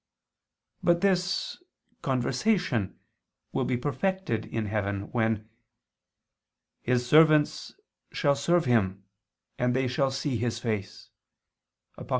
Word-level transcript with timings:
But 0.81 1.01
this 1.01 1.61
"conversation" 2.01 2.97
will 3.53 3.65
be 3.65 3.77
perfected 3.77 4.47
in 4.47 4.65
heaven, 4.65 5.11
when 5.11 5.47
"His 6.81 7.05
servants 7.05 7.75
shall 8.11 8.35
serve 8.35 8.65
Him, 8.65 9.03
and 9.59 9.75
they 9.75 9.87
shall 9.87 10.09
see 10.09 10.37
His 10.37 10.57
face" 10.57 11.11
(Apoc. 11.99 12.09